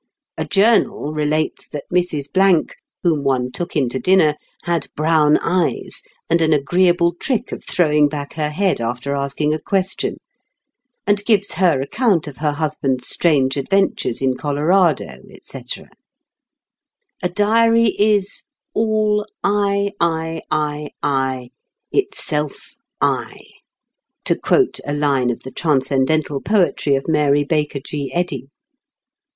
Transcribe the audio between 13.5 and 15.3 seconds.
adventures in Colorado,